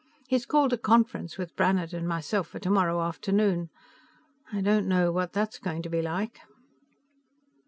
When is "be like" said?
5.89-6.39